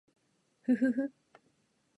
[0.63, 1.11] ふふふ